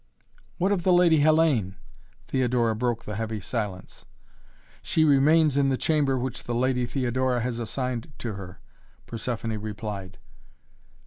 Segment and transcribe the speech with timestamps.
[0.57, 1.75] "What of the Lady Hellayne?"
[2.27, 4.03] Theodora broke the heavy silence.
[4.81, 8.59] "She remains in the chamber which the Lady Theodora has assigned to her."
[9.05, 10.17] Persephoné replied.